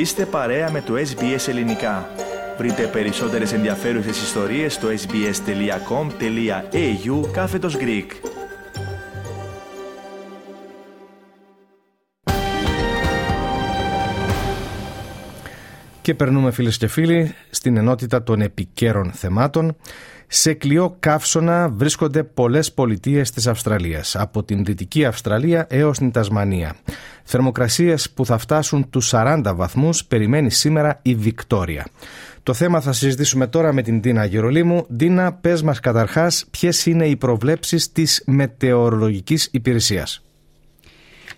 Είστε 0.00 0.26
παρέα 0.26 0.70
με 0.70 0.80
το 0.80 0.94
SBS 0.94 1.48
Ελληνικά. 1.48 2.08
Βρείτε 2.58 2.86
περισσότερες 2.86 3.52
ενδιαφέρουσες 3.52 4.22
ιστορίες 4.22 4.74
στο 4.74 4.88
sbs.com.au 4.88 5.30
κάθετος 7.32 7.76
Greek. 7.76 8.06
Και 16.02 16.14
περνούμε 16.14 16.50
φίλες 16.50 16.76
και 16.76 16.86
φίλοι 16.86 17.34
στην 17.50 17.76
ενότητα 17.76 18.22
των 18.22 18.40
επικέρων 18.40 19.12
θεμάτων. 19.12 19.76
Σε 20.26 20.54
κλειό 20.54 20.96
καύσωνα 20.98 21.68
βρίσκονται 21.68 22.24
πολλές 22.24 22.72
πολιτείες 22.72 23.30
της 23.30 23.46
Αυστραλίας, 23.46 24.16
από 24.16 24.42
την 24.42 24.64
Δυτική 24.64 25.04
Αυστραλία 25.04 25.66
έως 25.70 25.98
την 25.98 26.10
Τασμανία. 26.10 26.76
Θερμοκρασίες 27.32 28.10
που 28.10 28.26
θα 28.26 28.38
φτάσουν 28.38 28.90
τους 28.90 29.10
40 29.14 29.52
βαθμούς 29.54 30.04
περιμένει 30.04 30.50
σήμερα 30.50 30.98
η 31.02 31.14
Βικτόρια. 31.14 31.86
Το 32.42 32.54
θέμα 32.54 32.80
θα 32.80 32.92
συζητήσουμε 32.92 33.46
τώρα 33.46 33.72
με 33.72 33.82
την 33.82 34.00
Τίνα 34.00 34.24
Γερολίμου. 34.24 34.86
Τίνα, 34.96 35.32
πες 35.32 35.62
μας 35.62 35.80
καταρχάς 35.80 36.46
ποιες 36.50 36.86
είναι 36.86 37.06
οι 37.06 37.16
προβλέψεις 37.16 37.92
της 37.92 38.22
Μετεωρολογικής 38.26 39.48
Υπηρεσίας. 39.52 40.24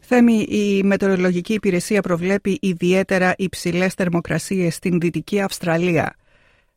Θέμη, 0.00 0.42
η 0.42 0.82
Μετεωρολογική 0.82 1.52
Υπηρεσία 1.52 2.00
προβλέπει 2.00 2.58
ιδιαίτερα 2.62 3.34
υψηλές 3.36 3.94
θερμοκρασίες 3.94 4.74
στην 4.74 5.00
Δυτική 5.00 5.40
Αυστραλία. 5.40 6.14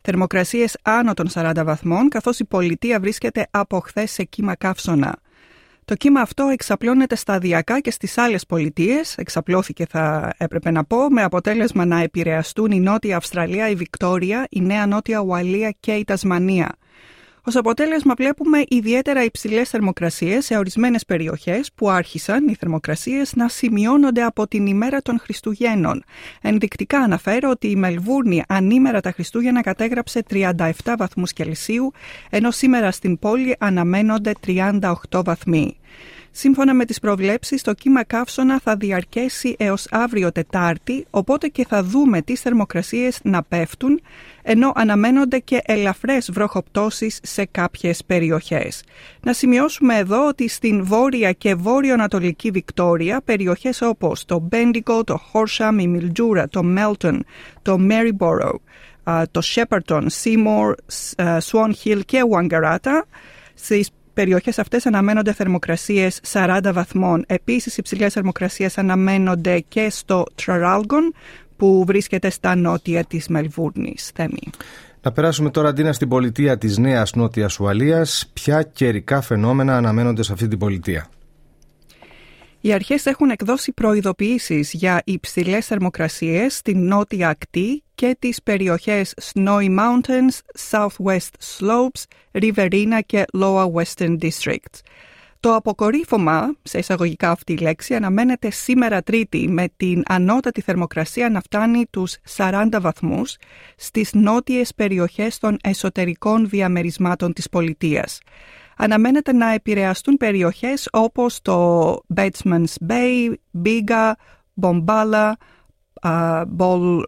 Θερμοκρασίες 0.00 0.78
άνω 0.82 1.14
των 1.14 1.28
40 1.34 1.62
βαθμών, 1.64 2.08
καθώς 2.08 2.38
η 2.38 2.44
πολιτεία 2.44 3.00
βρίσκεται 3.00 3.46
από 3.50 3.78
χθες 3.78 4.10
σε 4.10 4.24
κύμα 4.24 4.54
καύσωνα. 4.54 5.18
Το 5.86 5.94
κύμα 5.94 6.20
αυτό 6.20 6.44
εξαπλώνεται 6.44 7.16
σταδιακά 7.16 7.80
και 7.80 7.90
στις 7.90 8.18
άλλες 8.18 8.46
πολιτείες, 8.46 9.16
εξαπλώθηκε 9.16 9.86
θα 9.88 10.34
έπρεπε 10.36 10.70
να 10.70 10.84
πω, 10.84 11.10
με 11.10 11.22
αποτέλεσμα 11.22 11.84
να 11.84 12.00
επηρεαστούν 12.00 12.70
η 12.70 12.80
Νότια 12.80 13.16
Αυστραλία, 13.16 13.68
η 13.68 13.74
Βικτόρια, 13.74 14.46
η 14.50 14.60
Νέα 14.60 14.86
Νότια 14.86 15.20
Ουαλία 15.20 15.74
και 15.80 15.92
η 15.92 16.04
Τασμανία. 16.04 16.76
Ω 17.46 17.58
αποτέλεσμα, 17.58 18.14
βλέπουμε 18.16 18.64
ιδιαίτερα 18.68 19.24
υψηλές 19.24 19.68
θερμοκρασίες 19.68 20.44
σε 20.44 20.56
ορισμένες 20.56 21.04
περιοχές 21.04 21.70
που 21.74 21.90
άρχισαν 21.90 22.48
οι 22.48 22.54
θερμοκρασίες 22.54 23.34
να 23.34 23.48
σημειώνονται 23.48 24.22
από 24.22 24.48
την 24.48 24.66
ημέρα 24.66 25.02
των 25.02 25.18
Χριστουγέννων. 25.18 26.04
Ενδεικτικά 26.40 26.98
αναφέρω 26.98 27.50
ότι 27.50 27.70
η 27.70 27.76
Μελβούρνη 27.76 28.42
ανήμερα 28.48 29.00
τα 29.00 29.10
Χριστούγεννα 29.12 29.60
κατέγραψε 29.60 30.22
37 30.30 30.70
βαθμούς 30.98 31.32
Κελσίου, 31.32 31.92
ενώ 32.30 32.50
σήμερα 32.50 32.90
στην 32.90 33.18
πόλη 33.18 33.56
αναμένονται 33.58 34.32
38 34.46 35.24
βαθμοί. 35.24 35.76
Σύμφωνα 36.36 36.74
με 36.74 36.84
τις 36.84 37.00
προβλέψεις, 37.00 37.62
το 37.62 37.72
κύμα 37.72 38.04
καύσωνα 38.04 38.60
θα 38.60 38.76
διαρκέσει 38.76 39.54
έως 39.58 39.86
αύριο 39.90 40.32
Τετάρτη, 40.32 41.06
οπότε 41.10 41.48
και 41.48 41.66
θα 41.68 41.82
δούμε 41.82 42.22
τις 42.22 42.40
θερμοκρασίες 42.40 43.20
να 43.22 43.42
πέφτουν, 43.42 44.00
ενώ 44.42 44.72
αναμένονται 44.74 45.38
και 45.38 45.62
ελαφρές 45.64 46.30
βροχοπτώσεις 46.32 47.18
σε 47.22 47.44
κάποιες 47.44 48.04
περιοχές. 48.04 48.82
Να 49.20 49.32
σημειώσουμε 49.32 49.96
εδώ 49.96 50.26
ότι 50.26 50.48
στην 50.48 50.84
βόρεια 50.84 51.32
και 51.32 51.54
βόρειο-ανατολική 51.54 52.50
Βικτόρια, 52.50 53.20
περιοχές 53.24 53.82
όπως 53.82 54.24
το 54.24 54.48
Bendigo, 54.52 55.04
το 55.04 55.20
Horsham, 55.32 55.76
η 55.78 55.96
Mildura, 55.96 56.44
το 56.50 56.62
Melton, 56.76 57.18
το 57.62 57.76
Maryborough, 57.90 58.60
το 59.30 59.40
Shepparton, 59.54 60.06
Seymour, 60.22 60.72
Swan 61.50 61.72
Hill 61.84 62.00
και 62.06 62.20
Wangaratta, 62.30 63.02
στις 63.54 63.90
περιοχές 64.14 64.58
αυτές 64.58 64.86
αναμένονται 64.86 65.32
θερμοκρασίες 65.32 66.20
40 66.32 66.70
βαθμών. 66.72 67.24
Επίσης, 67.26 67.76
υψηλές 67.76 68.12
θερμοκρασίες 68.12 68.78
αναμένονται 68.78 69.60
και 69.68 69.90
στο 69.90 70.24
Τραράλγκον, 70.34 71.14
που 71.56 71.84
βρίσκεται 71.86 72.30
στα 72.30 72.54
νότια 72.54 73.04
της 73.04 73.28
Μελβούρνης. 73.28 74.10
Θέμη. 74.14 74.50
Να 75.02 75.12
περάσουμε 75.12 75.50
τώρα 75.50 75.68
αντίνα 75.68 75.92
στην 75.92 76.08
πολιτεία 76.08 76.58
της 76.58 76.78
Νέας 76.78 77.12
Νότιας 77.14 77.58
Ουαλίας. 77.58 78.30
Ποια 78.32 78.62
καιρικά 78.62 79.20
φαινόμενα 79.20 79.76
αναμένονται 79.76 80.22
σε 80.22 80.32
αυτή 80.32 80.48
την 80.48 80.58
πολιτεία; 80.58 81.08
Οι 82.60 82.72
αρχές 82.72 83.06
έχουν 83.06 83.30
εκδώσει 83.30 83.72
προειδοποιήσεις 83.72 84.72
για 84.72 85.02
υψηλές 85.04 85.66
θερμοκρασίες 85.66 86.56
στην 86.56 86.86
νότια 86.86 87.28
ακτή 87.28 87.82
και 88.04 88.16
τις 88.18 88.42
περιοχές 88.42 89.14
Snowy 89.22 89.78
Mountains, 89.78 90.38
Southwest 90.70 91.34
Slopes, 91.58 92.02
Riverina 92.32 92.98
και 93.06 93.24
Lower 93.38 93.66
Western 93.72 94.18
Districts. 94.18 94.80
Το 95.40 95.54
αποκορύφωμα, 95.54 96.54
σε 96.62 96.78
εισαγωγικά 96.78 97.30
αυτή 97.30 97.52
η 97.52 97.56
λέξη, 97.56 97.94
αναμένεται 97.94 98.50
σήμερα 98.50 99.02
Τρίτη 99.02 99.48
με 99.48 99.68
την 99.76 100.02
ανώτατη 100.06 100.60
θερμοκρασία 100.60 101.30
να 101.30 101.40
φτάνει 101.40 101.86
τους 101.90 102.16
40 102.36 102.66
βαθμούς 102.80 103.36
στις 103.76 104.14
νότιες 104.14 104.74
περιοχές 104.74 105.38
των 105.38 105.56
εσωτερικών 105.62 106.48
διαμερισμάτων 106.48 107.32
της 107.32 107.48
πολιτείας 107.48 108.20
αναμένεται 108.76 109.32
να 109.32 109.52
επηρεαστούν 109.52 110.16
περιοχές 110.16 110.88
όπως 110.92 111.40
το 111.42 111.92
Batsman's 112.14 112.74
Bay, 112.88 113.34
Biga, 113.64 114.12
Bombala, 114.60 115.32
Bol, 116.58 117.02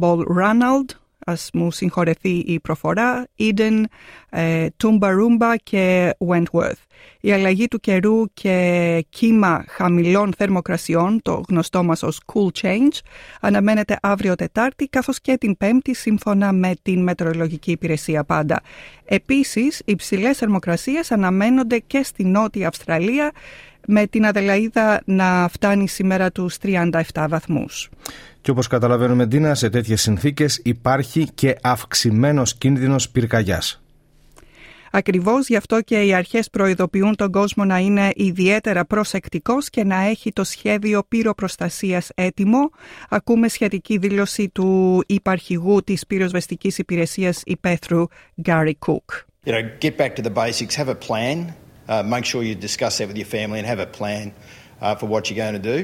Bol 0.00 0.18
Ranald, 0.38 0.94
ας 1.26 1.50
μου 1.52 1.70
συγχωρεθεί 1.70 2.30
η 2.30 2.60
προφορά, 2.60 3.26
Eden, 3.38 3.82
ε, 4.30 4.66
Tumbarumba 4.82 5.54
και 5.62 6.14
Wentworth. 6.28 6.82
Η 7.20 7.32
αλλαγή 7.32 7.68
του 7.68 7.80
καιρού 7.80 8.32
και 8.34 9.06
κύμα 9.08 9.64
χαμηλών 9.68 10.32
θερμοκρασιών, 10.36 11.22
το 11.22 11.42
γνωστό 11.48 11.84
μας 11.84 12.02
ως 12.02 12.20
cool 12.32 12.48
change, 12.60 12.98
αναμένεται 13.40 13.96
αύριο 14.02 14.34
Τετάρτη 14.34 14.86
καθώς 14.86 15.20
και 15.20 15.36
την 15.36 15.56
Πέμπτη 15.56 15.94
σύμφωνα 15.94 16.52
με 16.52 16.74
την 16.82 17.02
Μετεωρολογική 17.02 17.70
Υπηρεσία 17.70 18.24
πάντα. 18.24 18.60
Επίσης, 19.04 19.82
υψηλές 19.84 20.38
θερμοκρασίες 20.38 21.12
αναμένονται 21.12 21.78
και 21.78 22.02
στη 22.02 22.24
Νότια 22.24 22.68
Αυστραλία 22.68 23.32
με 23.86 24.06
την 24.06 24.26
Αδελαίδα 24.26 25.00
να 25.04 25.48
φτάνει 25.52 25.88
σήμερα 25.88 26.30
τους 26.30 26.56
37 26.62 27.26
βαθμούς. 27.28 27.88
Και 28.40 28.50
όπως 28.50 28.66
καταλαβαίνουμε 28.66 29.26
Ντίνα, 29.26 29.54
σε 29.54 29.70
τέτοιες 29.70 30.00
συνθήκες 30.02 30.60
υπάρχει 30.64 31.28
και 31.34 31.56
αυξημένος 31.62 32.54
κίνδυνος 32.54 33.08
πυρκαγιάς. 33.10 33.82
Ακριβώς 34.92 35.48
γι' 35.48 35.56
αυτό 35.56 35.80
και 35.80 36.02
οι 36.02 36.14
αρχές 36.14 36.50
προειδοποιούν 36.50 37.16
τον 37.16 37.30
κόσμο 37.30 37.64
να 37.64 37.78
είναι 37.78 38.10
ιδιαίτερα 38.14 38.84
προσεκτικός 38.84 39.70
και 39.70 39.84
να 39.84 40.00
έχει 40.00 40.32
το 40.32 40.44
σχέδιο 40.44 41.02
πυροπροστασίας 41.08 42.10
έτοιμο. 42.14 42.70
Ακούμε 43.08 43.48
σχετική 43.48 43.98
δήλωση 43.98 44.48
του 44.48 45.02
υπαρχηγού 45.06 45.82
της 45.82 46.06
πυροσβεστικής 46.06 46.78
υπηρεσίας 46.78 47.42
υπαίθρου 47.44 48.04
Gary 48.44 48.72
Cook. 48.86 49.24
You 49.46 49.52
know, 49.52 49.62
get 49.80 49.96
back 49.96 50.14
to 50.16 50.22
the 50.22 50.34
basics, 50.44 50.74
have 50.74 50.88
a 50.88 51.00
plan, 51.08 51.36
uh, 51.88 52.02
make 52.14 52.24
sure 52.30 52.42
you 52.42 52.54
discuss 52.68 52.98
that 52.98 53.06
with 53.10 53.16
your 53.22 53.30
family 53.38 53.58
and 53.60 53.66
have 53.74 53.82
a 53.88 53.90
plan 53.98 54.24
uh, 54.80 54.94
for 54.98 55.06
what 55.12 55.20
you're 55.26 55.42
going 55.44 55.58
to 55.62 55.66
do. 55.74 55.78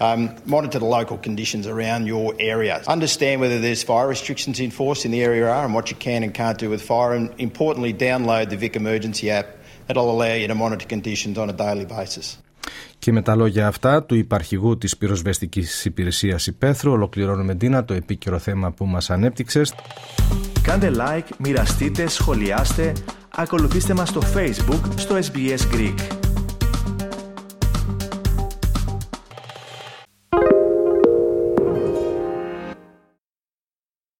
Um, 0.00 0.34
monitor 0.44 0.80
the 0.80 0.90
local 0.98 1.18
conditions 1.28 1.64
around 1.68 2.06
your 2.06 2.34
area. 2.40 2.82
Understand 2.96 3.40
whether 3.42 3.58
there's 3.60 3.82
fire 3.84 4.08
restrictions 4.08 4.58
in 4.58 4.70
force 4.72 5.04
in 5.04 5.10
the 5.12 5.22
area 5.22 5.44
are 5.48 5.64
and 5.64 5.72
what 5.72 5.88
you 5.90 5.96
can 6.06 6.20
and 6.24 6.34
can't 6.34 6.58
do 6.58 6.68
with 6.68 6.82
fire. 6.82 7.12
And 7.18 7.32
importantly, 7.38 7.92
download 8.08 8.50
the 8.50 8.56
Vic 8.56 8.74
Emergency 8.82 9.30
app. 9.30 9.46
That'll 9.86 10.10
allow 10.10 10.34
you 10.34 10.48
to 10.48 10.56
monitor 10.64 10.86
conditions 10.96 11.38
on 11.38 11.48
a 11.48 11.56
daily 11.64 11.84
basis. 11.84 12.38
Και 12.98 13.12
με 13.12 13.22
τα 13.22 13.34
λόγια 13.34 13.66
αυτά 13.66 14.02
του 14.02 14.14
υπαρχηγού 14.14 14.78
της 14.78 14.96
πυροσβεστικής 14.96 15.84
υπηρεσίας 15.84 16.46
Υπέθρου 16.46 16.92
ολοκληρώνουμε 16.92 17.54
Ντίνα 17.54 17.84
το 17.84 17.94
επίκαιρο 17.94 18.38
θέμα 18.38 18.72
που 18.72 18.86
μας 18.86 19.10
ανέπτυξες. 19.10 19.74
Κάντε 20.62 20.90
like, 20.94 21.28
μοιραστείτε, 21.38 22.08
σχολιάστε, 22.08 22.92
ακολουθήστε 23.30 23.94
μας 23.94 24.08
στο 24.08 24.20
Facebook 24.34 24.80
στο 24.96 25.16
SBS 25.16 25.74
Greek. 25.74 26.17